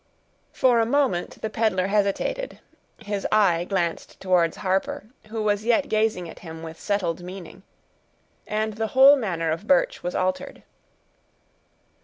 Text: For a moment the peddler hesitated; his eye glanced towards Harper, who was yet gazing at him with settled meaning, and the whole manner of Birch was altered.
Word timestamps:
For 0.51 0.79
a 0.79 0.85
moment 0.87 1.39
the 1.43 1.49
peddler 1.51 1.85
hesitated; 1.85 2.57
his 2.97 3.27
eye 3.31 3.65
glanced 3.65 4.19
towards 4.19 4.57
Harper, 4.57 5.03
who 5.27 5.43
was 5.43 5.63
yet 5.63 5.89
gazing 5.89 6.27
at 6.27 6.39
him 6.39 6.63
with 6.63 6.79
settled 6.79 7.21
meaning, 7.21 7.61
and 8.47 8.73
the 8.77 8.87
whole 8.97 9.15
manner 9.15 9.51
of 9.51 9.67
Birch 9.67 10.01
was 10.01 10.15
altered. 10.15 10.63